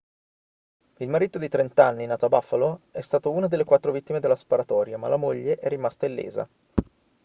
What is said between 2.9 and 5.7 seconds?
stato una delle quattro vittime della sparatoria ma la moglie è